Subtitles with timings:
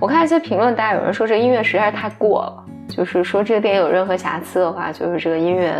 [0.00, 5.72] 我看一些评论，大家有人说这音乐实在是太过了，就是说这个电影有任何瑕疵的话，就是这个音乐。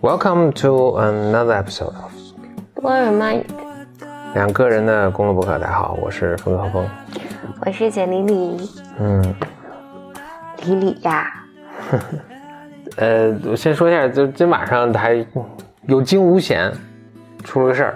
[0.00, 2.12] Welcome to another episode of
[2.76, 3.42] Blow Your Mind，
[4.34, 5.58] 两个人的公路博客。
[5.58, 6.88] 大家好，我是冯浩峰，
[7.66, 8.70] 我是简丽丽。
[9.00, 9.34] 嗯，
[10.64, 11.28] 李李呀，
[12.96, 15.24] 呃，我先说一下，就今晚上还
[15.86, 16.70] 有惊无险，
[17.44, 17.94] 出了个事儿，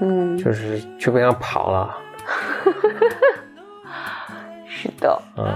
[0.00, 1.96] 嗯，就是去北京跑了。
[4.66, 5.54] 是的，嗯，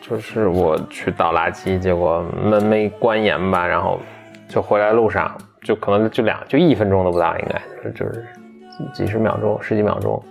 [0.00, 4.00] 就是我去倒垃圾，结果门没关严吧，然后
[4.48, 8.24] 就回来路上，就可能就两就一分钟都不到，应该就是
[8.94, 10.22] 几十秒钟、十几秒钟。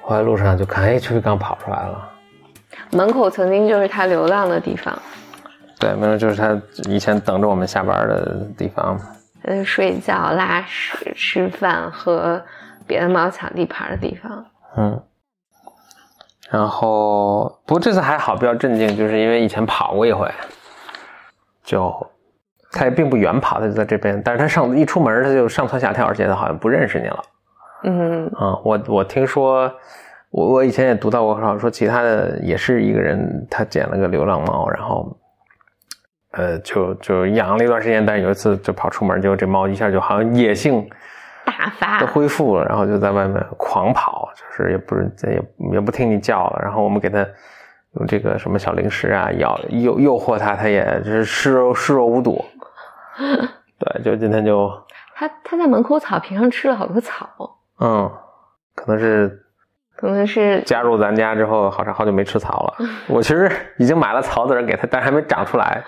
[0.00, 2.08] 回来路上就看，哎，邱玉刚跑出来了。
[2.92, 4.96] 门口曾经就是他流浪的地方，
[5.80, 6.56] 对，没有就是他
[6.88, 9.00] 以前等着我们下班的地方。
[9.42, 12.40] 呃，睡觉、拉屎、吃饭和
[12.86, 14.44] 别的猫抢地盘的地方。
[14.76, 15.02] 嗯。
[16.50, 20.28] 然后，不过这次还好，比较镇静，就是因为以前跑过一回，
[21.62, 21.94] 就
[22.72, 24.20] 他也并不远跑，他就在这边。
[24.22, 27.22] 但是他上一出门，他就上蹿下跳，而且他好像不认识你了。
[27.84, 29.72] 嗯啊，我我听说，
[30.30, 35.16] 我我以前也读到过，说其他的也是一个人，他捡了个流浪猫，然后，
[36.32, 40.88] 呃，就就养了一段时间，但是有一次就跑出门，结果这猫一下就好像野性
[41.44, 47.18] 大发都恢复了，然后就在外面狂跑，就是也不是也也不听你叫了，然后我们给它
[47.94, 52.44] 用这个什么小零食啊，咬诱诱惑它，它也就是视若视若无睹。
[53.80, 54.70] 对，就今天就
[55.16, 57.28] 它它在门口草坪上吃了好多草，
[57.80, 58.08] 嗯，
[58.76, 59.42] 可能是
[59.96, 62.86] 可能是加入咱家之后，好长好久没吃草了。
[63.08, 65.82] 我其实已经买了草籽儿给它，但还没长出来。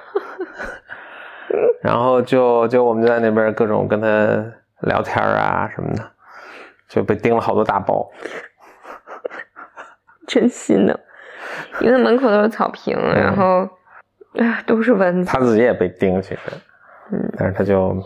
[1.83, 4.09] 然后就就我们就在那边各种跟他
[4.81, 6.11] 聊天啊什么的，
[6.89, 8.11] 就被叮了好多大包。
[10.27, 10.99] 真心的，
[11.81, 13.69] 因为门口都是草坪，然后
[14.39, 15.31] 啊都是蚊子。
[15.31, 16.41] 他自己也被叮，其实，
[17.11, 18.03] 嗯，但是他就，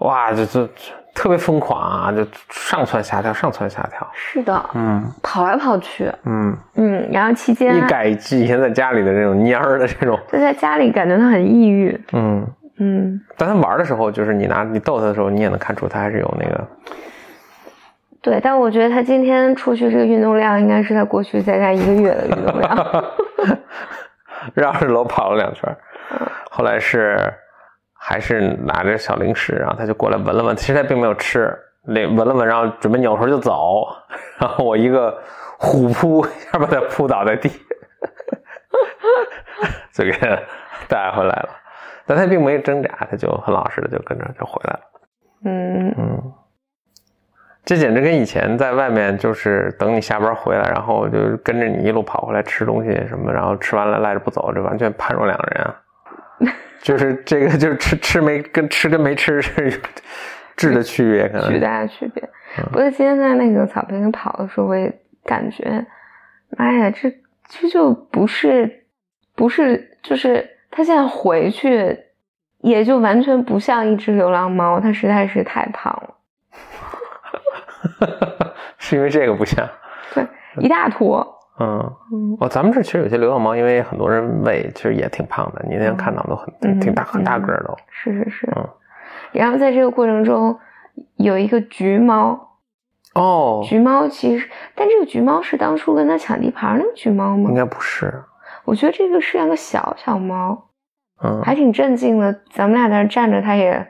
[0.00, 0.68] 哇，就就
[1.14, 4.08] 特别疯狂啊，就上蹿下跳，上蹿下跳。
[4.14, 12.46] 是的，嗯跑来跑去，嗯，嗯，然后期间一改以前在家里的这种蔫儿的这种，就在家里感觉他很抑郁，嗯。
[12.82, 16.66] 嗯，但他玩的时候，就是你拿你逗他的时候，你也能看出他还是有那个，
[18.22, 18.40] 对。
[18.42, 23.04] 但我觉得他今天出去这个运动量，应该是他过去在家一个月的运动量。
[24.56, 25.76] 绕着楼跑了两圈，
[26.50, 27.18] 后来是
[28.02, 33.86] 还是拿着小零食，然后他就过来闻了闻，其实他并没有吃，那闻了闻，然后准备扭头就走，
[34.40, 35.16] 然后我一个
[35.58, 37.50] 虎扑一下把他扑倒在地，
[39.92, 40.38] 就给他
[40.88, 41.50] 带回来了。
[42.06, 44.80] 但他并没有挣扎，他就很老实的就跟着就回来了。
[45.44, 46.32] 嗯嗯，
[47.64, 55.79] 这简直跟以前在外面就是等你下班回来，然后就跟着你一路跑回来吃东西什么，然后吃完了赖着不走，这完全判若两人啊！
[56.82, 59.80] 就是这个就是吃吃没跟吃跟没吃是
[60.56, 62.22] 质的区别，可能巨大的区别。
[62.72, 64.92] 不过今天在那个草坪上跑的时候，我也
[65.24, 65.86] 感觉，
[66.56, 67.10] 妈呀，这
[67.48, 68.84] 这就不是
[69.34, 70.56] 不是就是。
[70.72, 71.98] 他现在回去，
[72.58, 76.14] 也就完全不像一只流浪猫，它实在是太胖了。
[78.78, 79.68] 是因为这个不像？
[80.14, 80.24] 对，
[80.58, 81.39] 一大坨。
[81.60, 85.62] 嗯嗯，哦，咱们这其实有些流浪猫，因为很多人喂，其实也挺胖的。
[85.68, 87.76] 你那天看到都很挺大很大个儿都。
[87.90, 88.48] 是是是。
[88.56, 88.66] 嗯。
[89.32, 90.58] 然后在这个过程中，
[91.16, 92.56] 有一个橘猫。
[93.14, 93.62] 哦。
[93.64, 97.50] 橘猫其实，但这个橘猫是当初跟他抢地盘那个橘猫吗？
[97.50, 98.22] 应该不是。
[98.64, 100.70] 我觉得这个是两个小小猫，
[101.22, 102.40] 嗯，还挺镇静的。
[102.50, 103.86] 咱们俩在那站着，它也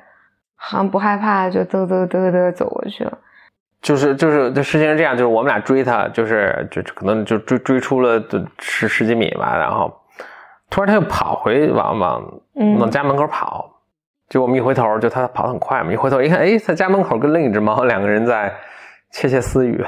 [0.57, 3.19] 好像不害怕，就嘚嘚嘚嘚走过去了。
[3.83, 8.23] 就是就是这事情是这样，就是我们俩追他，就是就可能就追追出了
[8.59, 9.91] 十十几米吧，然后
[10.69, 12.23] 突然他又跑回往往
[12.79, 13.71] 往家门口跑，
[14.29, 18.53] 就我们一回头，就他跑得很快嘛，一回头一看，哎，在家门口跟另一只猫两个人在
[19.13, 19.85] 窃窃私语。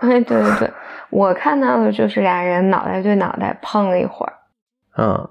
[0.00, 0.70] 哎，对对对。
[1.10, 4.32] 我看到的就是俩人脑袋对脑袋碰了一会儿，
[4.98, 5.28] 嗯，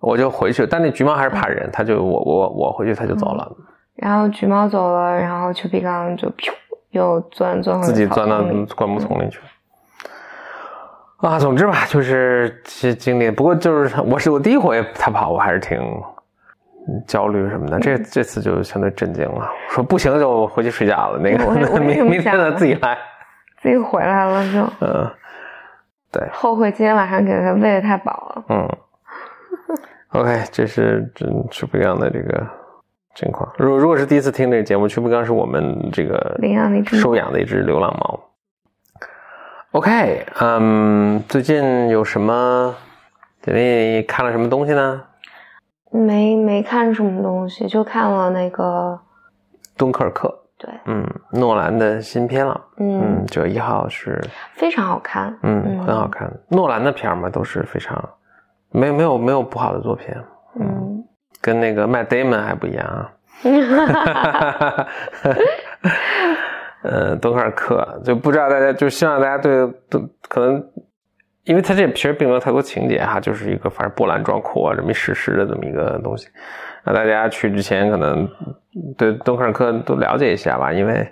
[0.00, 3.48] 我就回去，但那橘猫还是怕人，它就我我我回去，它就走了。
[3.94, 6.50] 然后橘猫走了，然后丘比刚就噗
[6.94, 8.42] 又钻钻自己钻到
[8.74, 9.38] 灌木丛里去。
[11.18, 13.30] 啊，总之吧，就是这经历。
[13.30, 15.78] 不过就是我是我第一回他跑，我还是挺
[17.06, 17.78] 焦虑什么的。
[17.80, 21.18] 这这次就相对震惊了，说不行就回去睡觉了。
[21.18, 21.50] 那个
[21.80, 22.96] 明明天他自己来。
[23.62, 25.10] 自己回来了就，嗯，
[26.12, 28.44] 对，后悔今天晚上给他喂的太饱了。
[28.50, 28.68] 嗯
[30.12, 32.46] ，OK，这是这是不一样的这个
[33.14, 33.52] 情况。
[33.58, 38.20] 如如果是第一次听这个节目，去不刚是我们这个领养的一只收养的一只流浪猫。
[39.72, 42.74] OK，嗯，最近有什么？
[43.46, 45.02] 你看了什么东西呢？
[45.90, 48.64] 没没看什么东西，就看了那个
[49.76, 50.28] 《敦刻尔克》。
[50.56, 52.60] 对，嗯，诺兰的新片了。
[52.78, 54.22] 嗯嗯，九月一号是
[54.54, 55.36] 非常好看。
[55.42, 56.32] 嗯，很好看。
[56.48, 58.02] 诺兰的片儿嘛，都是非常
[58.70, 60.08] 没有没有没有不好的作品。
[60.60, 60.93] 嗯，
[61.44, 63.12] 跟那个 Matt Damon 还不一样啊。
[66.82, 69.52] 呃，敦刻尔克就不知道大家就希望大家对
[69.90, 70.64] 都可能，
[71.44, 76.28] 因为他这其实并没有太多情节哈，就是一个反正波澜壮阔这么一史诗的这么一个东西，
[76.82, 78.26] 让大家去之前可能
[78.96, 81.06] 对敦刻尔克都了解一下吧，因为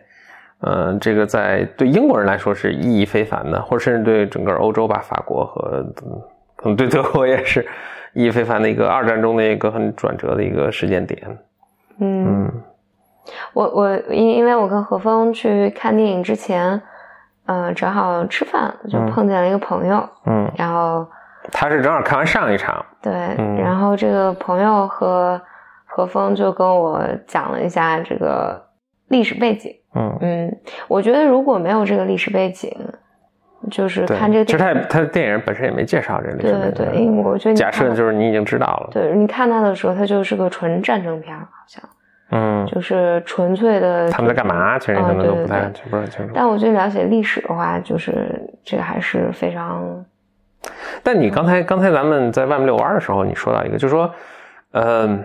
[0.61, 5.85] 嗯，这个在对英国人来说是意义非凡的，或者甚至对整个欧洲吧，法国和
[6.57, 7.67] 可能对德国也是
[8.15, 11.39] 意义非凡的一个二战中的一个很转折的一个时间点。
[11.99, 12.51] 嗯。
[13.53, 16.83] 我我因因为我跟何峰去看电影之前，
[17.47, 21.07] 呃，正好吃饭就碰见了一个朋友，嗯，然后
[21.53, 23.13] 他是正好看完上一场，对，
[23.57, 25.41] 然后这个朋友和
[25.87, 28.61] 何峰就跟我讲了一下这个
[29.07, 30.19] 历史背景，嗯。
[30.21, 32.77] 嗯，我觉得如果没有这个历史背景，
[33.71, 41.83] 就是看这个，其实他他的电影本身也没介绍这个历史背景，对对，因为我觉得假设就是你已经知道了，对，你看他的时候，他就是个纯战争片，好像。
[42.35, 44.11] 嗯，就是纯粹的。
[44.11, 44.79] 他们在干嘛？
[44.79, 46.33] 其实可能都不太不是很清楚。
[46.35, 50.03] 但我觉得了解历史的话，就是这个还是非常。
[51.03, 54.11] 但你刚才刚才咱们在外面遛弯的时候，你说到一个，就是说，
[54.71, 55.23] 嗯，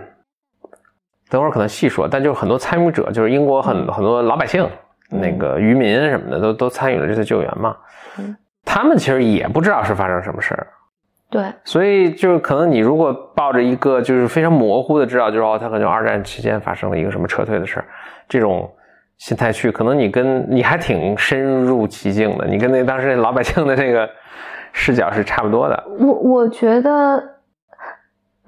[1.30, 4.68] 等会儿可能细说，但就是很多参与者，就是英国很很多老百姓，
[5.10, 7.76] 那个渔民什么的，都都参与了这次救援嘛。
[8.20, 8.36] 嗯。
[8.66, 10.68] 他们其实也不知道是发生什么事儿。
[11.30, 17.86] 对，所以就是可能你如果抱着一个就是非常模糊的知道，就是哦，他可能二战期间发生了一个什么撤退的事儿，
[18.30, 18.70] 这种
[19.18, 24.10] 心态去，可能你跟你还挺深入其境的，你跟那当时那老百姓的这个
[24.72, 25.84] 视角是差不多的。
[26.00, 27.22] 我我觉得，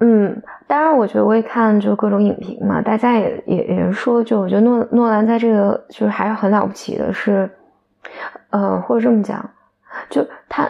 [0.00, 7.48] 嗯，当然，我觉得我也看就各种影评嘛，大家也也也是说，就我觉得诺诺兰在这个就是还是很了不起的，是，
[8.50, 9.48] 呃，或者这么讲，
[10.08, 10.68] 就他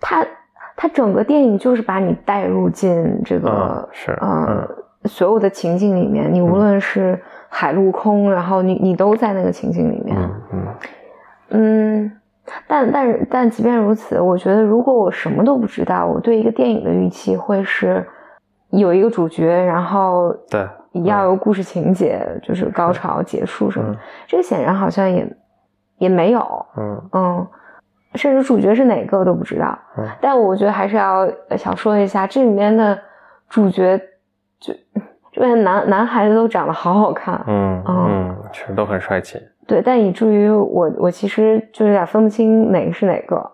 [0.00, 0.26] 他。
[0.74, 4.66] 他整个电影就是把你带入进这个是呃
[5.04, 7.16] 所有的情境里面，你无论是
[7.48, 10.16] 海陆空，然后你你都在那个情境里面。
[10.50, 10.66] 嗯
[11.50, 12.12] 嗯，
[12.66, 18.04] 但但但即便如此，我觉得如果我什么都不知道，我对一个电影的预期会是
[18.72, 20.68] 有一个主角，然后对
[21.04, 23.96] 要有故事情节，就是高潮结束什么，
[24.26, 25.36] 这个显然好像也
[25.98, 26.66] 也没有。
[26.76, 27.46] 嗯嗯。
[28.14, 29.78] 甚至主角是哪个都不知道，
[30.20, 31.26] 但我觉得还是要
[31.56, 32.98] 想说一下，这里面的
[33.48, 33.98] 主角
[34.60, 34.74] 就
[35.32, 39.40] 这边男男孩子都长得好好看，嗯嗯，确实都很帅气。
[39.66, 43.50] 对，但以至于我我其实就有点分不清哪个是哪个。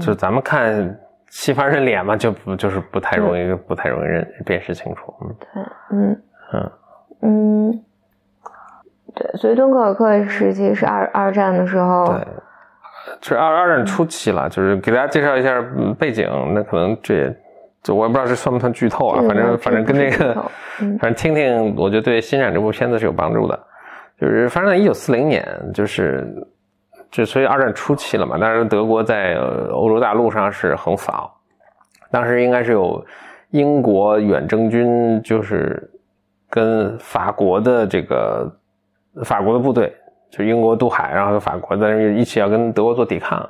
[0.00, 0.98] 就咱们看
[1.30, 5.14] 西方人脸嘛，就不就是不太容易不太容易认辨识清楚。
[5.22, 5.62] 嗯，对，
[5.92, 6.22] 嗯
[6.52, 6.70] 嗯
[7.22, 7.84] 嗯，
[9.14, 12.06] 对，所以敦刻尔克时期是二二战的时候。
[12.06, 12.26] 对。
[13.20, 15.60] 就是二二战初期了，就是给大家介绍一下
[15.98, 16.28] 背景。
[16.54, 17.34] 那可能这，
[17.82, 19.22] 就我也不知道这算不算剧透啊。
[19.26, 20.34] 反正反正跟那个，
[21.00, 23.58] 反正听听，我觉得对欣赏这部片子是有帮助的。
[24.20, 26.26] 就是发生在一九四零年，就是
[27.10, 28.38] 就所以二战初期了嘛。
[28.38, 29.34] 当然德国在
[29.72, 31.34] 欧洲大陆上是横扫，
[32.10, 33.04] 当时应该是有
[33.50, 35.90] 英国远征军，就是
[36.48, 38.50] 跟法国的这个
[39.24, 39.94] 法国的部队。
[40.30, 43.44] 就英国渡海，然后法国在那一起要跟德国做抵抗，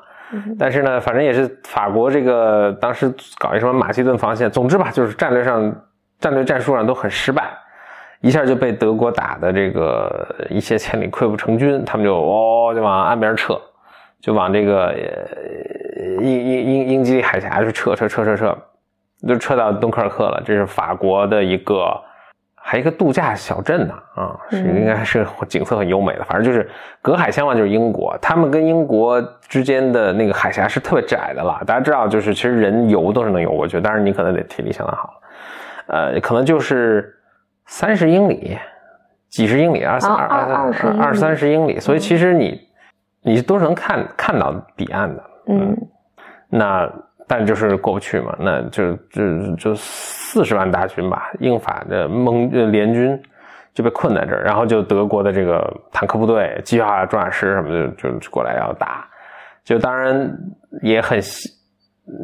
[0.59, 5.71] 但是呢，反正也是法国这个当时搞一什么马其顿防线，总之吧，就是战略上、
[6.19, 7.52] 战略战术上都很失败，
[8.21, 13.61] 一下就被德国打的这个一泻千里、溃不成军，他们就哦就往岸边撤，
[14.21, 14.95] 就往这个
[16.21, 18.59] 英英英英吉利海峡去撤撤撤撤撤，
[19.27, 20.43] 就撤到敦刻尔克了。
[20.45, 22.00] 这是法国的一个。
[22.62, 26.25] 还一个度假小镇呢，啊，是应该是景色很优美的。
[26.25, 26.69] 反正就是
[27.00, 31.62] 隔海相望就是英国，他们跟英国之间的那个海峡是特别窄的了。
[31.67, 35.21] 大家知道，就是其实人游都是能游过去，但是你可能得体力相当好，
[35.87, 37.12] 呃，可能就是
[37.71, 38.59] 三十英里、
[39.29, 42.61] 几十英里、二三二二二三十英里，所以其实你
[43.23, 45.23] 你都是能看看到彼岸的。
[45.47, 45.77] 嗯，
[46.49, 46.93] 那。
[47.33, 53.17] 但就是过不去嘛，那就就就四十万大军吧，英法的盟联军
[53.73, 59.07] 就被困在这儿，然后就德国的这个坦克部队、机械化装甲师什么的就就过来要打，
[59.62, 60.29] 就当然
[60.83, 61.21] 也很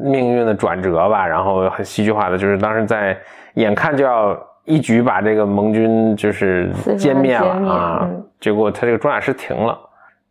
[0.02, 3.16] 命运的转折吧，然后很戏剧化的，就是当时在
[3.54, 9.78] 眼看就要一举把这个盟军就是歼灭了啊，结果他这个装甲师停了，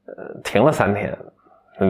[0.06, 0.14] 呃，
[0.44, 1.18] 停了三天。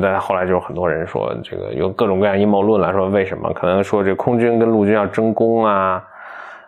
[0.02, 3.52] 但后来就有很多人说，这个有各种各样阴谋论了，说为什么？
[3.54, 6.04] 可能说这空军跟陆军要争功啊，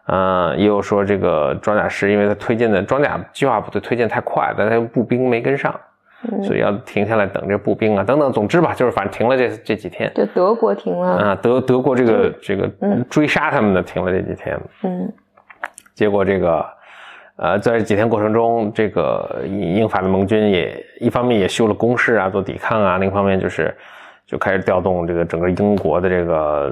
[0.08, 5.74] 嗯，也有说这个装甲师，因为他推进的装甲计划部队推进太快，但他步兵没跟上。
[6.44, 10.12] 所以要停下来等这步兵啊，等等，总之吧，就是反正停了这这几天。
[10.16, 12.68] 对，德国停了啊，德德国这个这个
[13.08, 14.60] 追杀他们的停了这几天。
[14.82, 15.14] 嗯，
[15.98, 16.64] 结果这个
[17.38, 23.76] 呃，在这几天过程中，这个英法的盟军也一方面也修了工事啊，做抵抗啊，另一方面就是
[24.26, 26.72] 就开始调动这个整个英国的这个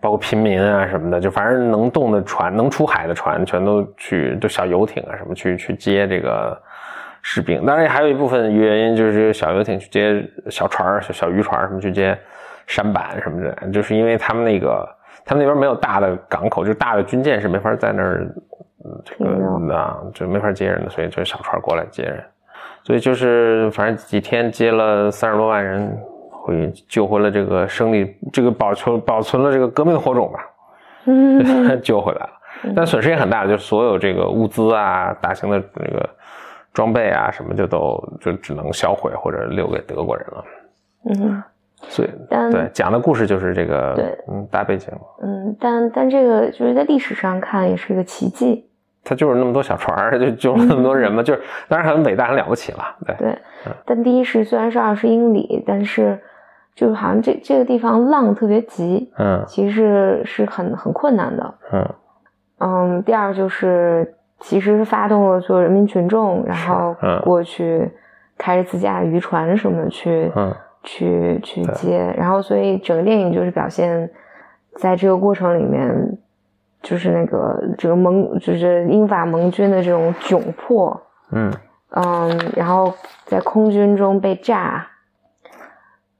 [0.00, 6.60] 包括平民啊什么的，就反正能动的船、能出海的船，全都去，就小游艇啊什么去去接这个。
[7.26, 12.14] 士兵，当然还有一部分原因就是小游艇去接小船小小渔船什么去接
[12.68, 14.86] 舢板什么的，就是因为他们那个
[15.24, 18.34] 他们那边没有大的港口，就大的军舰是没法在那儿
[19.04, 22.22] 这个啊，就没法接人的，所以就小船过来接人。
[22.82, 25.96] 所以就是反正几天接了三十多万人，
[26.30, 30.46] 回救回了这个胜利，这个保存保存了这个革命火种吧，
[31.06, 32.30] 嗯， 救回来了。
[32.76, 36.08] 但损失也很大，就是所有这个物资啊，大型的那个。
[36.74, 40.44] 装备啊，什么就都就只能销毁或者留给德国人了。
[41.04, 41.42] 嗯，
[41.88, 42.08] 所以
[42.50, 44.92] 对讲的故事就是这个对嗯大背景。
[45.22, 48.68] 嗯，但但这个就是在历史上看也是一个奇迹。
[49.02, 52.96] 它就是那么多小船就救了 那么多人嘛，就是当然很伟大很了不起了。
[53.06, 53.38] 对对，
[53.84, 56.18] 但第一是虽然是二十英里，但是
[56.74, 61.54] 就是好像这这个地方浪特别急，嗯，其实是很很困难的。
[61.72, 61.88] 嗯
[62.58, 64.14] 嗯，第二就是。
[64.40, 67.90] 其实是发动了所有人民群众，然后过去
[68.36, 70.30] 开着自家的渔船什么的去
[70.84, 74.08] 去去接，然后所以整个电影就是表现
[74.76, 76.18] 在这个过程里面，
[76.82, 81.00] 就是那个这个盟就是英法盟军的这种窘迫，
[81.32, 81.50] 嗯
[81.90, 82.92] 嗯，然后
[83.24, 84.86] 在空军中被炸，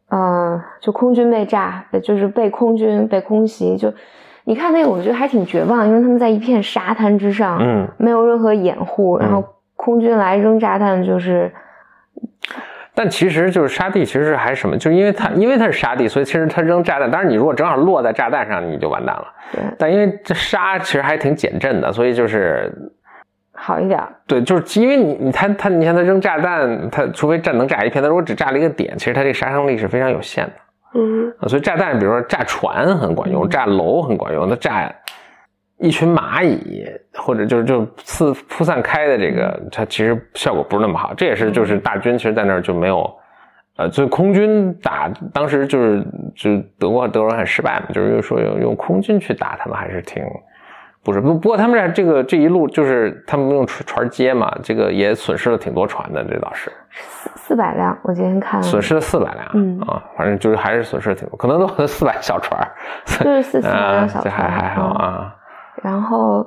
[0.08, 3.92] 嗯，就空军被炸，就是被空军被空袭就。
[4.44, 9.44] 你看那个，我觉得还挺绝望，因为他们在一片沙滩之上，嗯，没有任何掩护，然后
[9.76, 11.52] 空军来扔炸弹，就是。
[12.94, 14.78] 但其实就是沙地，其实还是什么？
[14.78, 17.10] 就是因为它因为它是沙地，所以其实它扔炸弹。
[17.10, 19.24] 当然，你如果正好落在炸弹上，你就完蛋了。
[19.52, 19.62] 对。
[19.78, 22.72] 但因为这沙其实还挺减震的，所以就是
[23.52, 24.00] 好一点。
[24.26, 30.52] 对，就是因为你你它它你看它扔炸弹，它除非炸能炸一片，它如果只炸了一个点，其实它这杀伤力是非常有限的。
[30.96, 34.88] 嗯，所以炸弹，比如说炸船很管用，炸楼很管用，那炸
[35.78, 36.86] 一群蚂蚁
[37.24, 41.14] 或者就是就四铺散开的这个，它其实效果不是那么好。
[41.14, 43.10] 这也是就是大军其实在那儿就没有，
[43.78, 46.04] 呃，所以空军打当时就是
[46.36, 50.22] 就德国德国人很失败嘛，就是说用用空军去打他们还是挺
[51.02, 56.70] 不是不不过他们这这个这一路就是他们用船船接嘛，这个也损失了挺多船的，这倒是。
[56.90, 62.58] 四四百辆，我今天看了，损失了四百辆，嗯啊，反正就是还是损失了挺多，可能都四百小船，
[63.18, 65.34] 就是四四百辆 小船，这还还好啊。
[65.82, 66.46] 然后，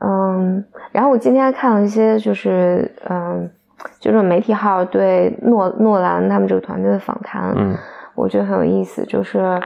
[0.00, 3.50] 嗯，然后我今天看了一些，就是嗯，
[3.98, 7.76] 就是媒体号对诺诺兰他们这个团队的访谈，嗯，
[8.14, 9.60] 我觉得很有意思，就是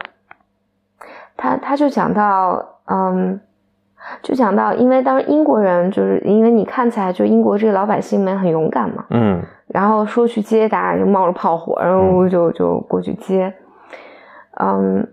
[1.36, 3.40] 他他就讲到，嗯，
[4.22, 9.42] 就讲到，因为当时英国人就是因为你看起来就英国这个老百姓们很勇敢嘛，嗯。
[9.68, 13.50] 然后说去接，大家就冒着炮火，然后就就过去接，
[14.60, 15.08] 嗯，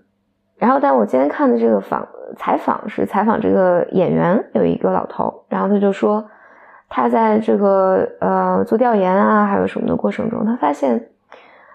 [0.59, 6.29] 然后但我今天看的这个访采访是采访这个演员，有一个老头，然后他就说，
[6.89, 11.07] 他在这个呃做调研啊，还有什么的过程中，他发现，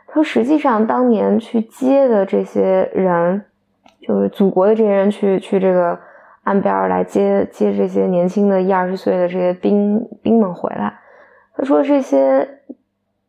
[0.06, 3.42] 他说实际上当年去接的这些人，
[4.00, 5.98] 就是祖国的这些人去去这个
[6.42, 10.92] 岸边来接接这些年轻的一二十岁的这些兵兵们回来。
[11.56, 12.46] 他说：“这些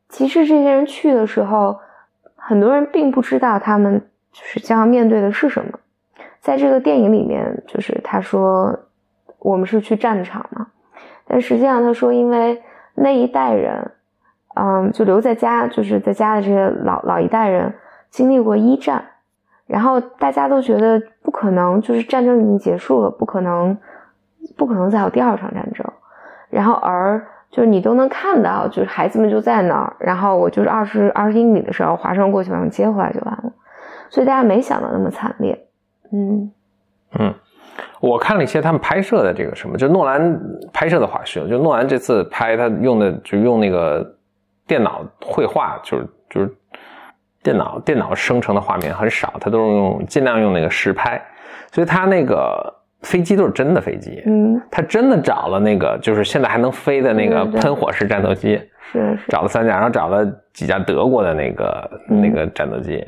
[0.10, 1.80] 其实这些人去的时候，
[2.36, 4.02] 很多人并不知道他们
[4.36, 5.80] 就是将要面对的是什么。
[6.42, 8.78] 在这个电影里面，就是他说
[9.40, 10.68] 我们是去战场嘛，
[11.26, 12.62] 但实际上他说，因为
[12.96, 13.92] 那一代人，
[14.56, 17.74] 嗯，就留在家，就是在家的这些老老一代人
[18.10, 19.02] 经历过一战，
[19.68, 23.78] 然后大家都觉得不可能，就是战争已经结束了，不可能，
[24.58, 25.86] 不可能再有第二场战争，
[26.50, 33.54] 然后而。”就是你都能看到，就是孩子们就在那儿，然后我就是二十二十英里的时候划船过去把他们接回来就完了，
[34.10, 35.68] 所以大家没想到那么惨烈。
[36.12, 36.52] 嗯。
[37.18, 37.34] 嗯，
[38.02, 40.38] 我看了一些他们拍摄的这个什么，就诺兰
[40.74, 44.06] 拍摄的花絮，就诺兰这次拍他用的就用那个
[44.68, 46.54] 电脑绘画，就是就是
[47.42, 51.22] 电脑电脑生成的画面很少，他都是用尽量用那个实拍，
[51.72, 54.22] 所以他那个飞机都是真的飞机。
[54.26, 58.60] 嗯，他真的找了那个就是现在还能飞的那个喷火式战斗机，
[58.92, 62.20] 是是，找了三架，然后找了几架德国的那个、嗯。
[62.20, 63.06] 那个战斗机，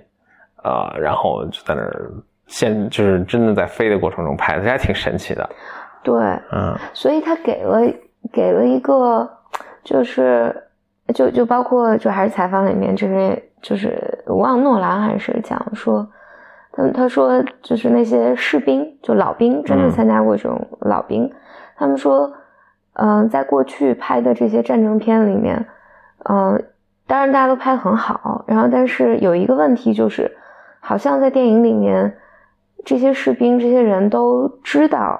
[0.63, 2.11] 呃，然后就在那儿
[2.47, 5.49] 现就是真的在飞的过程中拍的，这还挺神奇的。
[6.03, 6.15] 对，
[6.51, 6.75] 嗯。
[6.93, 7.81] 所以他给了
[8.31, 9.29] 给了一个，
[9.83, 10.55] 就是
[11.13, 16.07] 就就包括就还是采访里面，就是就是我忘诺兰还是讲说，
[16.71, 19.91] 他他说就是那些士兵，就老兵，真的嗯。
[19.91, 21.29] 参加过这种老兵，
[21.75, 22.31] 他们说，
[22.93, 25.65] 嗯、在过去拍的这些战争片里面，
[26.29, 26.63] 嗯、
[27.05, 30.36] 当然大家都拍得很好，然后但是有一个问题就是，
[30.79, 32.17] 好像在电影里面，
[32.85, 35.19] 这些士兵这些人都知道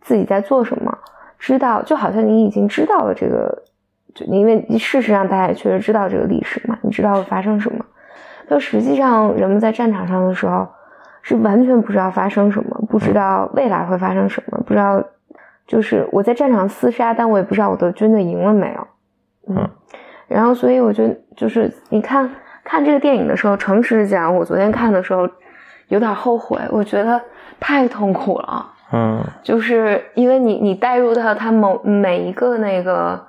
[0.00, 0.96] 自己在做什么，
[1.38, 3.62] 知道就好像你已经知道了这个，
[4.14, 7.84] 就因为事实上大家也确实知道这个历史嘛，你知道会发生什么，
[8.48, 10.66] 但实际上人们在战场上的时候
[11.22, 15.02] 是完全不知道发生什么，不知道未来会发生什么，不知道
[15.66, 18.86] 就是我在战场厮杀，但我也不知道我的军队赢了没有，
[19.54, 19.68] 嗯，
[20.26, 22.28] 然后所以我觉得就是你看
[22.68, 25.26] 看这个电影的时候，诚实讲，我昨天看的时候
[25.88, 27.18] 有点后悔，我觉得
[27.58, 28.74] 太痛苦了。
[28.92, 33.26] 嗯就是因为你你带入到他某每一个那个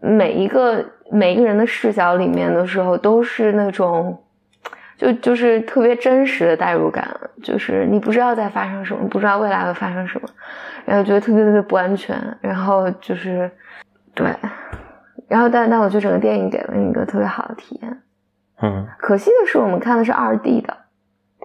[0.00, 4.22] 每一个每一个人的视角里面的时候，都是那种
[4.98, 7.08] 就就是特别真实的代入感，
[7.42, 10.28] 就是你不知道在发生什么，不知道未来会发生什么，
[10.84, 13.50] 然后觉得特别特别不安全，然后就是
[14.14, 14.26] 对，
[15.26, 17.98] 然后但但我觉得整个电影给了你一个特别好的体验，
[18.64, 20.74] 嗯，可惜的是我们看的是二 D 的，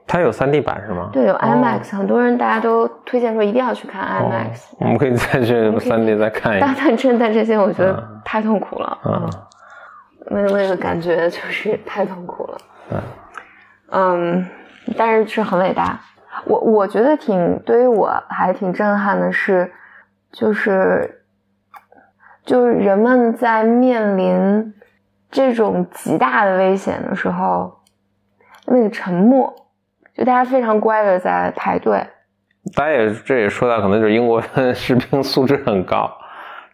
[0.08, 1.10] 它有三 D 版是吗？
[1.12, 1.40] 对，有哦。
[1.42, 4.32] IMAX，、很多人大家都推荐说一定要去看哦。
[4.32, 6.84] IMAX，、我们可以再去三 D 再看一但下。
[6.86, 8.22] 但真但这些我觉得嗯。
[8.24, 9.30] 太痛苦了，嗯。
[10.32, 12.58] 那那个感觉就是太痛苦了，
[12.92, 13.02] 嗯。
[13.92, 14.48] 嗯，
[14.96, 16.00] 但是是很伟大。
[16.46, 19.70] 我我觉得挺对于我还挺震撼的是，
[20.32, 21.24] 就是
[22.46, 24.74] 就是人们在面临
[25.32, 27.72] 这种极大的危险的时候，
[28.68, 29.54] 那个沉默，
[30.16, 32.06] 就大家非常乖的在排队，
[32.76, 36.10] 大家也这也说到，可能就是英国的士兵素质很高，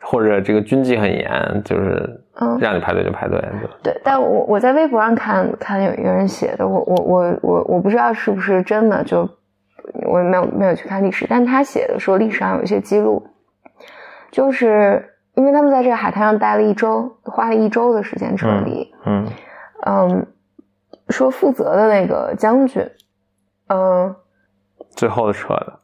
[0.01, 3.39] 或者这个军纪很严，就是嗯，让你排队就排队。
[3.61, 9.29] 就对，但我我在微博上看看有一个人写的，我我我我我不知道是不是真的，就
[10.07, 13.25] 我也没有没有去看历史，但他写的说历史上有一些记录，
[14.31, 19.27] 就是因为他们在这个海滩上待了一周，花了一周的时间撤离，嗯
[19.85, 20.27] 嗯，
[21.09, 22.89] 说负责的那个将军，
[23.67, 24.15] 嗯
[24.91, 25.79] 最后的撤的。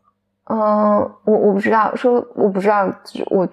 [0.46, 3.48] 嗯，我我不知道，说我不知道，就我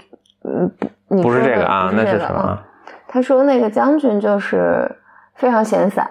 [0.45, 2.65] 嗯不，你不是这个啊，那是什么啊？
[3.07, 4.91] 他说那个将军就是
[5.35, 6.09] 非常闲散，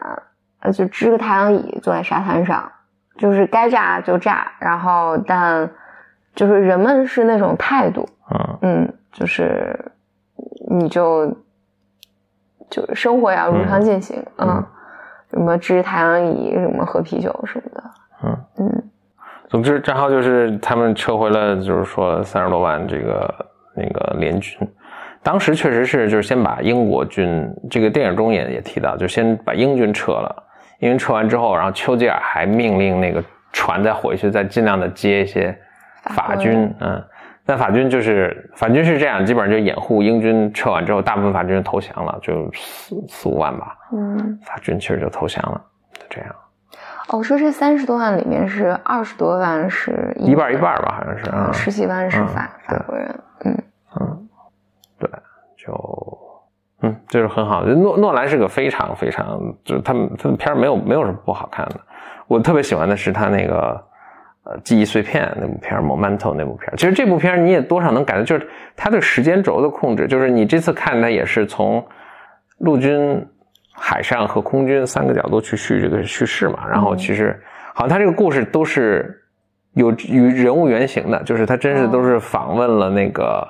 [0.59, 2.71] 呃，就支个太阳椅坐在沙滩上，
[3.17, 5.69] 就是该炸就炸，然后但
[6.35, 8.57] 就是人们是那种态度，嗯。
[8.61, 9.75] 嗯，就是
[10.69, 11.25] 你就
[12.69, 14.65] 就是生活要如常进行，嗯嗯，
[15.31, 17.83] 什么支太阳椅，什么喝啤酒什么的，
[18.23, 18.83] 嗯嗯
[19.49, 24.55] 总之，正好就是他们撤回了，就是说三十多万这个那个联军。
[25.23, 30.43] 当时确实是就是先把英国军，这个电影中也也提到，就先把英军撤了。
[30.79, 35.57] 英军撤完之后，然后丘吉尔还命令那个船再回去，再尽量的接一些
[36.13, 37.03] 法军，嗯。
[37.47, 45.61] 但法军就是法军是这样，基本上就掩护英军撤完之后，大部分法军就投降了，就四四五万吧，嗯，法军其实就投降了，
[45.93, 46.35] 就这样，
[47.07, 53.63] 哦，说这三十多万里面是二十多万是一半一半吧，好像是啊，十几万是嗯法、对法国人，嗯
[54.01, 54.29] 嗯，
[54.99, 55.09] 对，
[55.57, 56.17] 就
[56.81, 57.63] 嗯，就是很好。
[57.63, 61.79] 诺诺兰是个非常非常，就是他们他的片儿没有没有什么不好看的。
[62.27, 63.81] 我特别喜欢的是他那个
[64.47, 66.75] 呃记忆碎片那部片儿《Momento》那部片儿。
[66.77, 71.85] 其实这部片儿你也多少能感觉，就是它对时间轴的控制，就是你这次看它也是从
[72.59, 73.23] 陆军、
[73.73, 76.67] 海上和空军三个角度去叙这个叙事嘛。
[76.69, 77.37] 然后其实
[77.73, 79.21] 好像他这个故事都是
[79.73, 83.47] 有与人物原型的，就是他真是都是访问了那个。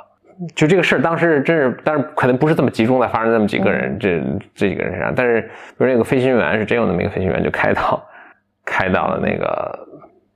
[0.56, 4.22] 就这个事儿，当时真是，但是可能不是这么集中在发生那么几个人，这
[4.54, 5.12] 这几个人身上。
[5.16, 8.08] 但是，比如那个飞行员是真有那么一个飞行员，就开到
[8.64, 9.87] 开到了那个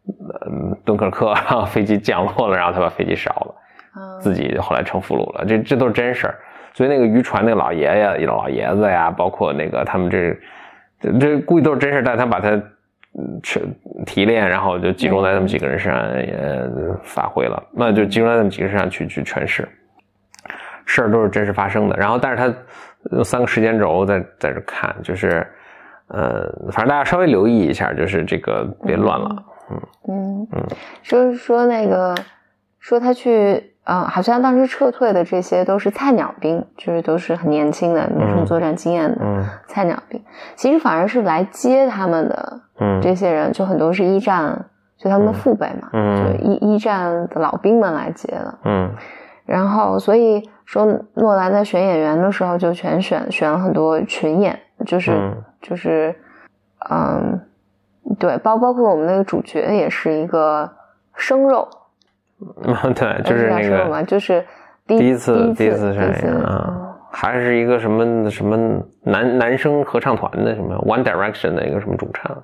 [0.07, 3.55] 呃 敦刻尔克，然后飞机降落了，然后他把飞机烧了，
[3.95, 5.45] 嗯自己后来成俘虏了。
[5.45, 6.35] 这这都是真事儿。
[6.73, 10.37] 所以那个渔船那个老爷爷、老爷子呀，包括那个他们这
[10.99, 13.61] 这这估计都是真事儿，但他把他嗯去
[14.05, 16.69] 提炼，然后就集中在他们几个人身上也
[17.03, 19.67] 发挥了，那就集中在他们几个人身上去去诠释。
[20.85, 22.53] 事儿都是真实发生的，然后但是他
[23.11, 25.45] 用三个时间轴在在这看，就是
[26.07, 29.43] 呃，反正大家稍微留意一下，就是这个别乱了。
[29.71, 29.81] 嗯。
[30.07, 30.47] 嗯。
[30.51, 30.67] 嗯，
[31.01, 32.15] 说说那个，
[32.79, 40.21] 说他去，呃，好像当时撤退的这些都是菜鸟兵，就是都是很年轻的，没什么作战经验的菜鸟兵。
[40.55, 42.61] 其实反而是来接他们的，
[43.01, 44.65] 这些人就很多是一战，
[44.97, 48.59] 就他们的父辈嘛，就一一战的老兵们来接的。
[48.65, 48.91] 嗯，
[49.45, 56.15] 然后所以说诺兰在选演员的时候就全选选了很多群演，就是就是，
[56.89, 57.39] 嗯。
[58.19, 60.69] 对，包包括我们那个主角也是一个
[61.15, 61.67] 生肉，
[62.63, 64.43] 嗯对，就是那个，就是
[64.85, 65.93] 第一次第一次
[66.43, 68.57] 啊，还是一个什么什么
[69.03, 72.43] 男男生合唱团的什么 One Direction 的一个什么主唱，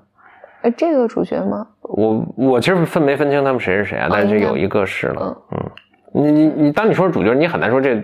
[0.62, 1.68] 哎，这个主角吗？
[1.82, 5.60] 我我其实分没分清他们谁是谁啊，但是有一个是了，嗯，
[6.14, 8.02] 你你你，当你说主角，你很难说这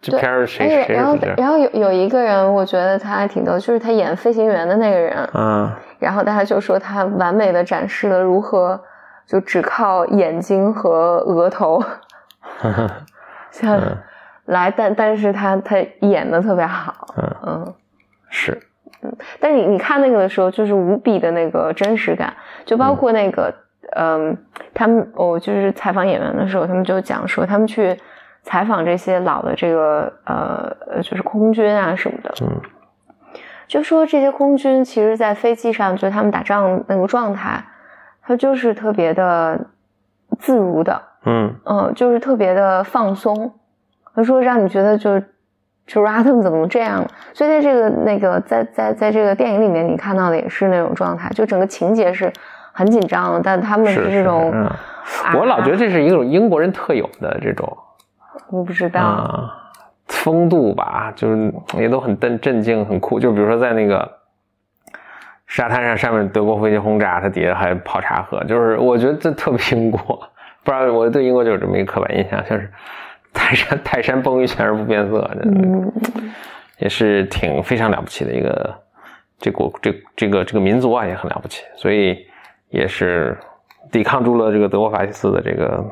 [0.00, 5.70] 这片儿谁谁然后然后有有一个人，我觉得他还挺逗，就是他演飞行员的那个人，嗯。
[5.98, 8.80] 然后大家就说他完美的展示了如何
[9.26, 11.82] 就只靠眼睛和额头，
[13.50, 13.80] 像
[14.46, 17.14] 来，但但是他他演的特别好，
[17.46, 17.74] 嗯，
[18.30, 18.58] 是，
[19.02, 22.32] 嗯，但你你看那个的时候，就是无比的那个真实感，
[22.64, 23.52] 就包括那个，
[23.96, 24.36] 嗯，
[24.72, 27.94] 他们我就是采访演员的时候，他们就讲说他们去
[28.42, 32.60] 采访这些老的这个呃就是空军啊什么的，嗯。
[33.68, 37.62] 就说这些空军，其实，在飞机上，就他们打仗那个状态，
[38.22, 39.60] 他就是特别的
[40.38, 43.52] 自如的，嗯嗯，就是特别的放松。
[44.14, 45.22] 他说，让你觉得就
[45.86, 47.06] 就阿特姆怎么这样？
[47.34, 52.32] 所以在这个那个在在在这个电影里面，你看到的也是那种状态，就整个情节是
[52.72, 54.52] 很紧张的，但他们是这种。
[55.34, 57.76] 我老觉得这是一种英国人特有的这种，
[58.50, 59.50] 我不知道。
[60.08, 63.20] 风度吧，就是也都很震震惊，很酷。
[63.20, 64.10] 就比如说在那个
[65.46, 70.00] 沙滩上，上面德国飞机轰炸，它底下还泡茶喝，就是我觉得这特别英国。
[70.64, 72.70] 不知道我对英国就有这么一个刻板印象，像是
[73.32, 75.90] 泰山泰山崩于前而不变色，嗯，
[76.78, 78.74] 也是挺非常了不起的一个
[79.38, 82.26] 这国这这个这个民族啊，也很了不起，所以
[82.68, 83.38] 也是
[83.90, 85.82] 抵抗住了这个德国法西斯的这个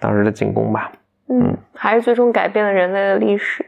[0.00, 0.90] 当时的进攻吧。
[1.32, 3.64] 嗯，还是最终改变了人类的历史。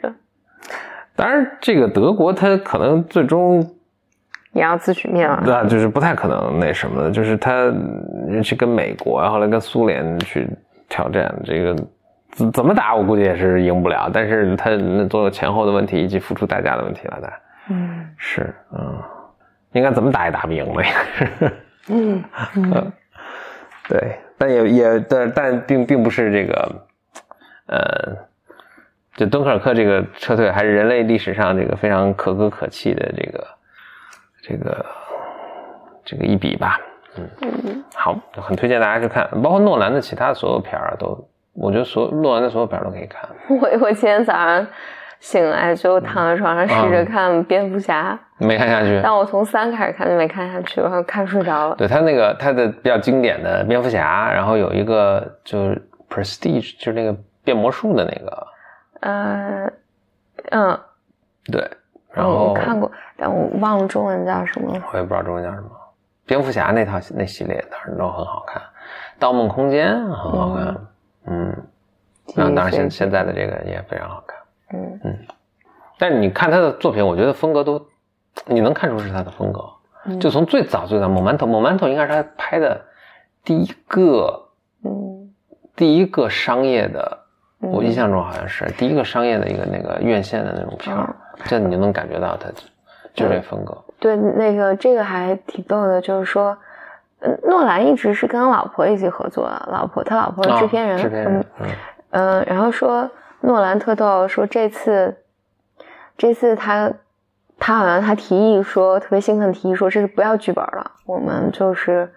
[1.15, 3.65] 当然，这个德国它可能最终
[4.53, 7.73] 也要自取灭亡，对，就是不太可能那什么的，就是他
[8.43, 10.49] 去跟美国，后来跟苏联去
[10.89, 11.77] 挑战，这个
[12.31, 14.11] 怎怎么打，我估计也是赢不了。
[14.13, 17.33] 但是他那都有前后的问题以及付出代价的问题了的。
[17.71, 19.01] 嗯，是，嗯，
[19.73, 20.83] 应该怎么打也打不赢了，
[21.89, 22.25] 嗯
[22.57, 22.93] 嗯，
[23.89, 26.87] 对，但也也但但并并不是这个。
[27.67, 28.17] 呃，
[29.15, 33.47] 就敦刻尔克这个撤退，还是人类历史上这个非常可歌可泣的这个
[34.43, 34.87] 这个
[36.05, 36.81] 这个一笔吧。
[37.17, 43.29] 嗯，好，很推荐大家去看，包括诺兰的其他所有片儿都，我觉得所诺兰的所有片儿都可以看。
[43.61, 44.67] 我我今天早上
[45.21, 48.99] 醒来就躺在床上试着看蝙蝠侠， 没看下去。
[49.03, 51.77] 但我从三开始看就没看下去，然后看睡着了。
[51.77, 57.15] 对他那个他的比较经典的蝙蝠侠，然后有一个就是 Prestige，就是那个。
[57.45, 58.47] 变魔术的那个，
[59.01, 59.73] 呃，
[60.51, 60.81] 嗯，
[61.51, 61.69] 对，
[62.13, 64.83] 然后我看过，但我忘了中文叫什么了。
[64.93, 65.69] 我也不知道中文叫什么。
[66.25, 68.63] 蝙蝠侠那套那系列当然都很好看，
[69.19, 70.77] 《盗梦空间》很好看，
[71.27, 71.67] 嗯，
[72.37, 74.39] 然后当然现现在的这个也非常好看，
[74.73, 75.19] 嗯嗯。
[75.99, 77.85] 但是你看他的作品，我觉得风格都，
[78.47, 82.81] 你能看出是他的风格，就从最早最早《猛馒头》，《猛馒头》应该是他拍的
[83.43, 84.49] 第一个，
[84.85, 85.35] 嗯，
[85.75, 87.19] 第一个商业的。
[87.63, 92.51] 我印象中好像是第一个商业的一个那个院线的那种片儿，这你就能感觉到它
[93.15, 93.77] 就这风格。
[94.01, 96.59] 对，那个这个还挺逗的，就是说，
[97.45, 101.69] 诺兰一直是跟老婆一起合作的，老婆他老婆是制片人，制片人，嗯
[102.11, 103.09] 嗯，然后说
[103.43, 105.17] 诺兰特逗，说这次
[106.19, 106.93] 这次他
[107.61, 112.13] 他好像他提议说特别兴奋提议说这次不要剧本了，我们就是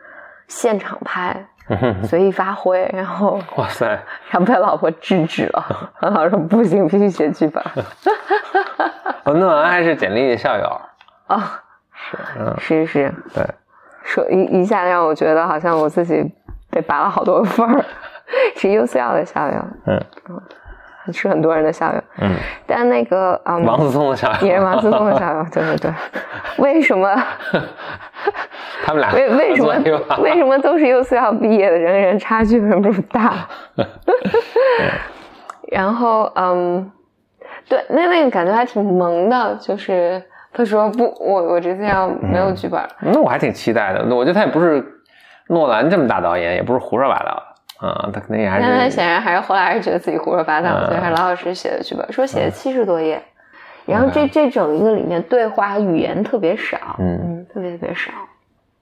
[0.48, 1.46] 现场拍。
[2.04, 3.86] 随意发挥，然后哇塞，
[4.30, 5.64] 然后被老婆制止了。
[6.00, 7.64] 他老说不行，必须写剧本。
[9.24, 10.82] 我弄完还是简历的校友
[11.28, 11.62] 啊，
[11.94, 12.18] 是，
[12.60, 13.44] 是是，对，
[14.04, 16.24] 说一一下让我觉得好像我自己
[16.70, 17.84] 被拔了好多分儿，
[18.56, 20.42] 是 UCL 的校友，嗯嗯。
[21.14, 25.94] 是很多人的校友，嗯，但那个啊，王思聪的校友也是王思聪的校友，对对对。
[26.58, 27.08] 为什么？
[28.86, 29.74] 他们俩为为什么
[30.22, 33.48] 为什么都是优四校毕业的，人人差距这么大？
[35.72, 36.92] 然后嗯，
[37.68, 40.22] 对，那那个感觉还挺萌的，就是
[40.54, 42.80] 他说不，我我这次要没有剧本。
[43.00, 44.06] 那我还挺期待的。
[44.16, 44.86] 我觉得他也不是
[45.48, 47.44] 诺兰这么大导演，也不是胡说八道
[47.80, 48.08] 的啊。
[48.14, 48.68] 他肯定还是。
[48.68, 52.14] 但他显然还是后来还是觉得自己胡说八道，所以还是老老实实写的剧本。
[52.14, 53.20] 说写了七十多页，
[53.88, 58.12] 然后这这整一个里面对话语言特别少，嗯嗯，特别特别少。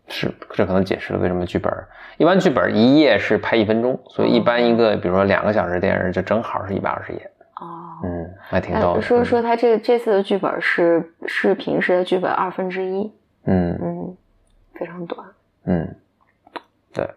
[0.07, 1.71] 是，这可能解释了为什么剧本
[2.17, 7.31] 一般剧本一页是拍一分钟，所以一般一个比如说两个小时电影就正好是一百二十页。
[7.55, 7.65] 哦，
[8.03, 8.99] 嗯，还挺逗。
[9.01, 13.11] 说说他这这次的剧本是是平时的剧本二分之一。
[13.45, 14.17] 嗯嗯，
[14.75, 15.27] 非常短。
[15.65, 15.95] 嗯，
[16.93, 17.07] 对。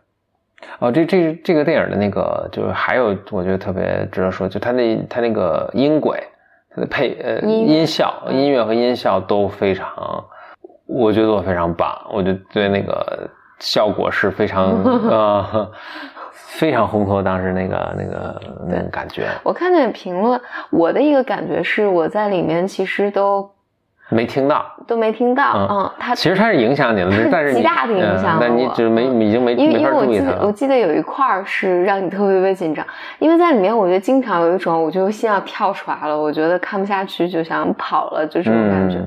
[0.78, 6.22] 哦，这这这个电影的那个就是还有我觉得特别值得说，就他那他那个音轨，
[6.70, 10.24] 他的配呃音效、音乐和音效都非常，
[10.86, 11.96] 我觉得我非常棒。
[12.10, 14.70] 我觉得对那个效果是非常
[15.08, 15.70] 呃。
[16.48, 19.26] 非常烘托当时那个那个那种感觉。
[19.42, 23.50] 我看见评论，我的一个感觉是，我在里面其实都
[24.08, 25.66] 没听到，都没听到。
[25.68, 28.38] 嗯，他其实他是影响你了，但是 极大的影响。
[28.40, 32.86] 但你只是没已经没没法注意他我记得有一块是让你特别特别紧张，
[33.18, 38.98] 因为在里面，我觉得经常有一种我就心要跳出来了，我觉得看不下去就想跑了，就这种感觉。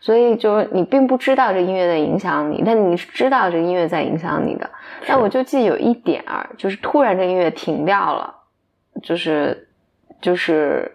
[0.00, 4.68] 所以就是你并不知道这音乐在影响你，但你是知道这音乐在影响你的。
[5.06, 8.34] 但我就记得有一点儿，就是突然这音乐停掉了，
[9.02, 9.68] 就是
[10.20, 10.90] 就是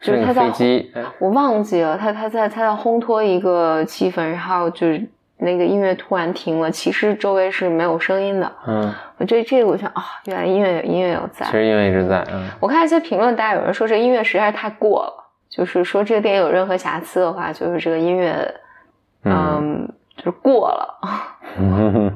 [0.00, 0.44] 就是他在
[1.18, 5.04] 我忘记了，他他在他在烘托一个气氛，然后就是
[5.38, 8.52] 那个音乐突然停了，其实周围是没有声音的。
[8.66, 12.24] 嗯，我这这个我想啊，原来音乐有音乐有在，其实音乐一直在。
[12.32, 15.24] 嗯，我看一些评论，大家有人说这音乐实在是太过了。
[15.48, 18.54] 就是说，这个电影有任何瑕疵的话，就是这个音乐，
[19.24, 20.98] 嗯，就是过了。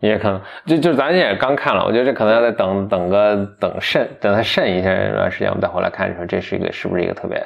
[0.00, 7.42] 也可能，就就咱也刚看了，我觉得这可能要再等等个等渗，等它渗一下一段时间，我们再回来看，说这是一个是不是一个特别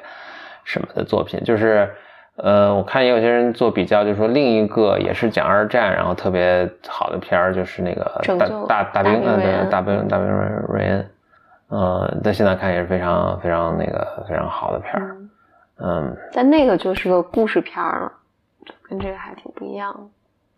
[0.64, 1.40] 什么的作品？
[1.44, 1.88] 就是，
[2.36, 9.22] 呃，我看也有些人做比较，就是说另一个也是讲二战，然后特别好的片儿，就是那个大大大兵，
[9.70, 10.26] 大兵大兵
[10.68, 11.10] 瑞恩。
[11.70, 15.16] 嗯，在现在看也是非常非常那个非常好的片儿，
[15.78, 18.12] 嗯，但那个就是个故事片儿了，
[18.88, 20.00] 跟这个还挺不一样的。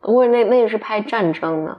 [0.01, 1.77] 不过那那个是拍战争的，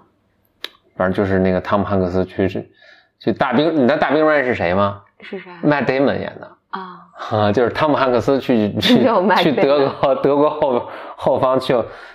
[0.96, 2.72] 反正就是那个汤姆汉克斯去去
[3.20, 5.02] 去大兵，你知道大兵瑞恩是谁吗？
[5.20, 9.04] 是谁？Matt Damon 演的啊，就是汤姆汉克斯去 去
[9.42, 11.74] 去德国德国后后方去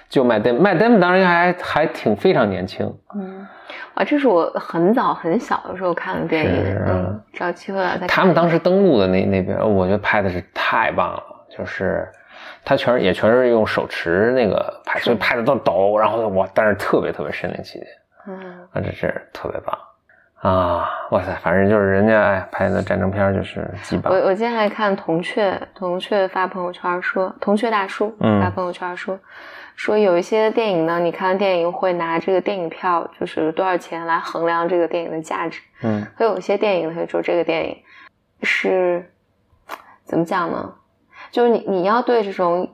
[0.09, 3.47] 救 Matt Damon，Matt Damon 当时还还挺非常年轻，嗯。
[3.99, 8.07] 啊，这是我很早很小的时候看的电影，嗯，找机会了再。
[8.07, 12.09] 他们当时登陆的那那边，我觉得拍的是太棒了，就是
[12.65, 17.89] 他全也全是用手持那个拍，所以拍的都抖，然后哇，但是特别特别身临其境，
[18.29, 19.77] 嗯，啊，这是特别棒
[20.41, 23.69] 啊，哇塞，反正就是人家哎拍的战争片就是。
[24.05, 29.19] 我我今天还看铜雀，铜雀发朋友圈说，铜雀大叔发朋友圈说。
[29.75, 35.61] 说有一些电影呢，你看电影会拿这个电影票，就是多少钱来衡量这个电影的价值。
[35.83, 37.77] 嗯，会有一些电影会说这个电影
[38.43, 39.09] 是
[40.05, 40.73] 怎么讲呢？
[41.31, 42.69] 就是你你要对这种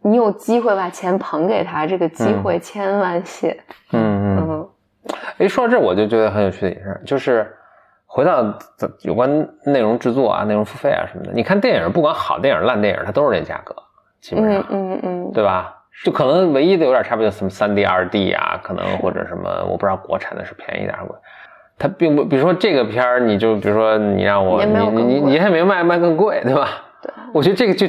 [0.00, 3.50] 你有机会把钱捧给他，这个机会千万谢。
[3.92, 4.07] 嗯嗯。
[5.38, 7.50] 哎，说到这我就觉得很有趣的一件事，就是
[8.06, 8.44] 回到
[9.02, 11.32] 有关内容制作啊、内容付费啊什么的。
[11.32, 13.74] 你看电影，不管好电影、烂电影，它都是这价格，
[14.20, 15.74] 基本上，嗯嗯，对吧？
[16.04, 21.16] 就可能唯一的有点差别，就什么三 D、二 D 啊，可能或者什么，我不知道国产的是便宜点贵。
[21.76, 26.68] 它并不，比如说这个片儿，你就比如说你让我，你你你你还没卖卖更贵，对吧？
[27.02, 27.86] 对，我觉得这个就，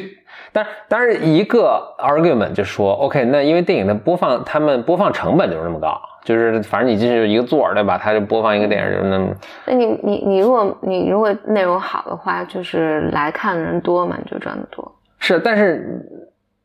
[0.51, 7.97] 但当然一个 argument 就说，OK，那因为电影的播放，他们播放成本就是那么高，就是反正你进去一个座儿对吧？
[7.97, 9.33] 他就播放一个电影就那么。
[9.65, 14.95] 那你你你如果你如果内容好的话，就是来看的人多嘛，你就赚的多。
[15.19, 16.05] 是，但是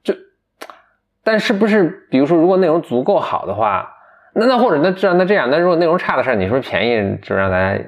[0.02, 0.14] 就。
[1.26, 3.90] 但是不是，比如说，如果内容足够好的话，
[4.34, 7.82] 那那或者那这样那这样，那如果内容差的事儿，你说便宜就让大家，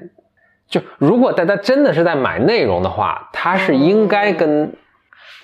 [0.68, 4.72] 就如果大家真的是在买内容的话，他是应该跟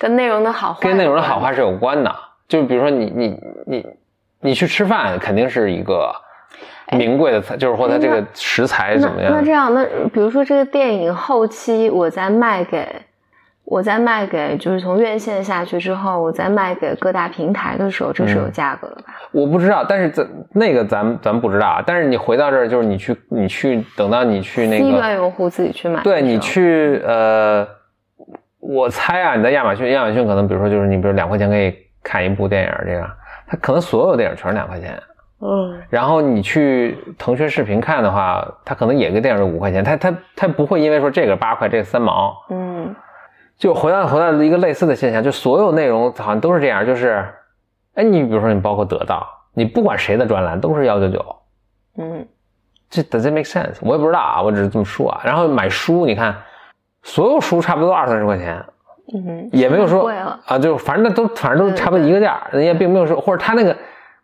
[0.03, 2.13] 跟内容的好坏跟内容的好坏是有关的。
[2.49, 3.85] 就比如说你你你
[4.41, 6.13] 你去吃饭，肯定是一个
[6.91, 9.31] 名贵的菜，就是或者这个食材怎么样？
[9.31, 12.85] 那这样，那比如说这个电影后期我再卖给。
[13.65, 19.03] 我再卖给，就是从院线下去之后，我再卖给各大平台的时候，这是有价格的吧？
[19.31, 21.81] 我不知道，但是咱那个咱咱不知道。
[21.87, 27.65] 但是你回到这儿，就是你去你去等到你去那个低端用户自己去买，对你去呃，
[28.65, 33.09] 我猜啊，你在亚马逊，亚马逊可能比如说就是你比如两块钱可以看一部电影，这样，
[33.47, 34.97] 它可能所有电影全是两块钱，
[35.41, 42.95] 嗯，然后你去腾讯视频看的话，它可能也个电影五块钱，它它它不会因为说这个八块，这个三毛，嗯。
[43.55, 47.23] 就回到回到一个类似的现象，就所有内容好像都是这样，就是，
[47.93, 51.35] 哎，你比如说你包括得到，你不管谁的专栏都是幺九九，
[51.99, 52.27] 嗯，
[52.89, 53.77] 这 does it make sense？
[53.81, 55.21] 我也不知道啊，我只是这么说啊。
[55.23, 56.35] 然后买书，你看，
[57.03, 58.65] 所有书差不多都二三十块钱，
[59.13, 63.75] 嗯，也没有说贵啊，就反正那都反正都差不多一个价，人家并没有说，或者他那个。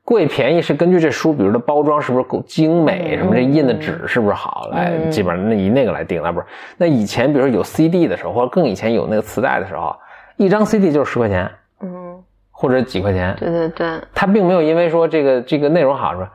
[0.05, 6.19] 贵便宜是根据这书，比如说包装是不是够精美，什么这印的纸是不是好，来基本上那以那个来定。
[6.23, 6.45] 那不是
[6.77, 9.95] 那以前，比如说有 CD 的时候，或者更以前有那个磁带的时候，
[10.37, 11.47] 一张 CD 就是十块钱，
[11.81, 13.35] 嗯，或者几块钱。
[13.37, 16.31] 对对对，他并没有因为说这个这个内容好是吧？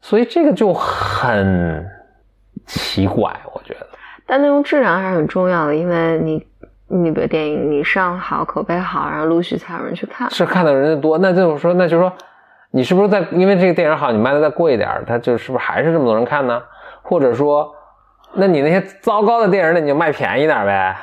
[0.00, 1.86] 所以这个就很
[2.64, 3.86] 奇怪，我觉得。
[4.30, 6.46] 但内容质量还是很重要的，因为你
[6.86, 10.30] 你的电影你上好，口碑好，然后陆续才有人去看。
[10.30, 12.12] 是看的人多，那就是说，那就是说。
[12.72, 16.62] 你是不是在因为这个电影好，你卖的再贵一点，它就是不是还是这么多人看呢？
[17.02, 17.74] 或者说，
[18.34, 20.96] 那你那些糟糕的电影，那你就卖便宜点呗，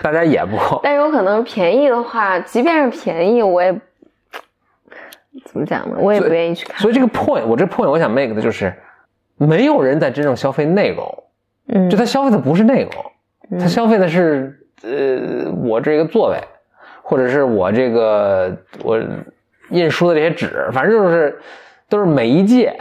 [0.00, 0.56] 大家也不。
[0.82, 3.78] 但有可能便宜的话，即便是便宜，我也
[5.44, 5.96] 怎么讲呢？
[5.98, 6.78] 我也不愿意去看。
[6.80, 8.72] 所以这个 point，我这 point 我想 make 的就是，
[9.36, 11.21] 没有人在真正消费内容，
[11.68, 16.38] 嗯，就他消费的不是内容，他消费的是呃我这个座位，
[17.02, 19.00] 或者是我这个我。
[19.70, 21.40] 印书的这些纸，反正就是
[21.88, 22.76] 都是媒介，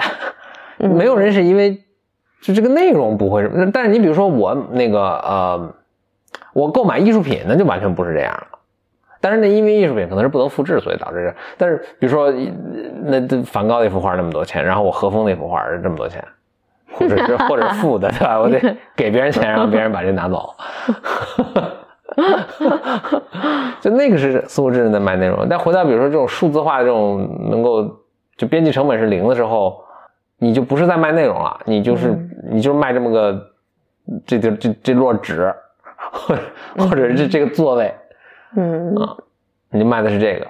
[0.78, 1.82] 没有人是因为
[2.42, 3.50] 就这个内容不会。
[3.72, 5.74] 但是你比如说我那个呃，
[6.52, 8.60] 我购买艺术品，那就完全不是这样了。
[9.22, 11.36] 但是那因为艺术品可能是不能复制，所以导致这。
[11.58, 12.30] 但是比如说
[13.06, 16.22] 那梵高那幅画那么多钱，然后我和风那幅画是这么多钱，
[16.94, 18.40] 或者是或者负的， 对吧？
[18.40, 18.60] 我得
[18.96, 20.54] 给别人钱，让别人把这拿走。
[23.80, 27.84] 就那个是似乎真正在卖内容，但回到比如说这种数字化的这种能够
[28.38, 29.82] 就编辑成本是零的时候，
[30.38, 32.16] 你就不是在卖内容了，你就是
[32.50, 33.52] 你就是卖这么个
[34.26, 35.54] 这这这这摞纸，
[36.12, 36.42] 或 者
[36.90, 37.94] 或者是这个座位，
[38.58, 38.94] 嗯。
[38.96, 39.16] 啊，
[39.70, 40.48] 你就卖的是这个，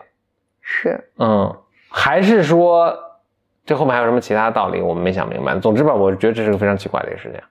[0.62, 1.00] 是。
[1.20, 1.56] 嗯，
[1.90, 2.92] 还是说
[3.66, 5.58] 这后面还有什么其他道理我们没想明白？
[5.60, 7.42] 总之吧，我觉得这是个非常奇怪的一个事情。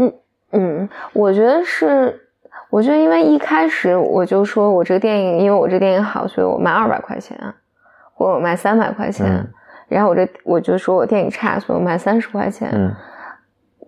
[0.00, 0.12] 嗯。
[0.52, 2.28] 嗯，我觉得是，
[2.70, 7.38] 我觉得因为一开始我就说我这个电影，因为我这电影好，所以我卖二百块钱，
[8.14, 9.46] 或者我卖三百块钱，
[9.86, 12.68] 然后我这我就说我电影差，所以我卖三十块钱。
[12.72, 12.92] 嗯，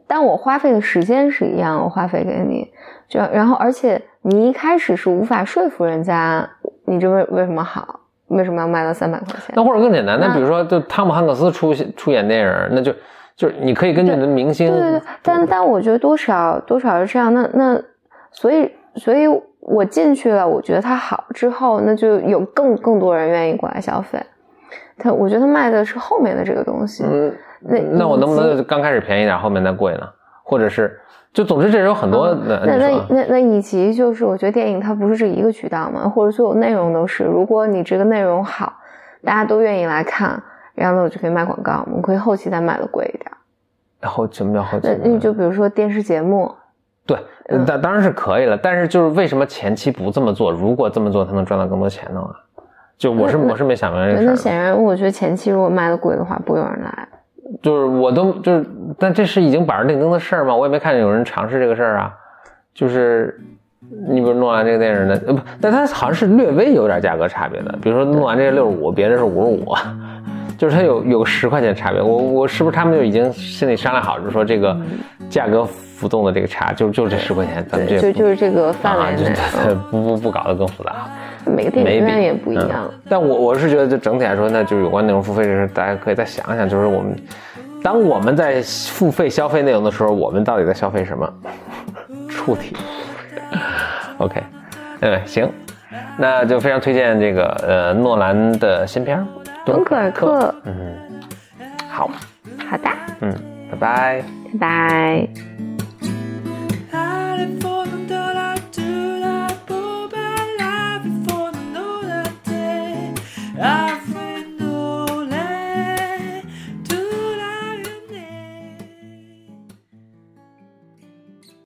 [0.07, 2.73] 但我花费的时间是一样，我花费给你，
[3.09, 6.49] 就然后而且你一开始是无法说服人家，
[6.85, 8.02] 你这为为什么好，
[8.33, 9.55] 为什么要卖到三百块钱？
[9.55, 12.93] 那或者更简单，那比如说就汤姆汉克斯出出演电影，那就。
[13.35, 17.83] 就是你可以根据你的明星，对对对，但但我觉得多少多少是这样，那那
[18.31, 19.27] 所以所以
[19.61, 24.23] 我进去了，我觉得它好之后，那就有更更多人愿意过来消费。
[24.99, 30.07] 他我觉得他卖的是后面的这个东西，嗯，那那我能不能刚开始便宜点，后面再贵呢？
[30.45, 31.01] 或者是
[31.33, 38.73] 就总之这有很多那那那那以及就是我觉得电影它不是这一个渠道嘛，或者所有内容都是，如果你这个内容好，
[39.25, 40.43] 大家都愿意来看。
[40.75, 43.31] 然后呢，我就可以卖广告，我们可以后期再卖的贵一点。
[44.01, 44.89] 然后什么叫后期？
[45.05, 46.51] 那就比如说电视节目，
[47.07, 47.19] 对，
[47.67, 48.57] 当当然是可以了。
[48.57, 50.51] 但是就是为什么前期不这么做？
[50.51, 52.35] 如果这么做，他能赚到更多钱的话，
[52.97, 54.25] 就我是我是没想明白这事。
[54.25, 57.09] 那显然，我觉得前期如果卖的贵的话，不会有人来。
[57.63, 58.67] 就是我都就是，
[59.03, 60.55] 但这是已经板上钉钉的事儿吗？
[60.55, 62.15] 我也没看见有人尝试这个事儿啊。
[62.73, 63.39] 就是
[64.09, 67.75] 你比如诺兰这个电影的，呃不，但它好像是略微有点价格差别的。
[67.83, 69.75] 比如说诺兰这个六十五，别人是五十五。
[70.59, 74.77] 就是它有有十块钱差别，我我是不是他们就已经心里商量好，就是说这个
[75.29, 79.35] 价格浮动的这个差，就就这十块钱，咱们这就就是这个范围内，
[79.91, 80.93] 不不不搞得更复杂。
[81.45, 82.89] 每个电影院也不一样。
[83.09, 87.17] 但我我是觉得，就整体来说，那就是有关内容付费这事，大家可以再想想，就是我们
[87.83, 91.29] 当我们在付费消费内容的时候，我们到底在消费什么？
[92.29, 92.77] 触体。
[94.19, 94.43] OK，
[95.01, 95.51] 嗯，行，
[96.17, 99.19] 那就非常推荐这个呃诺兰的新片
[99.67, 100.49] 《本可尔特》。
[100.65, 100.97] 嗯，
[101.91, 102.09] 好，
[102.69, 102.89] 好的，
[103.21, 103.35] 嗯，
[103.71, 105.29] 拜拜，拜拜。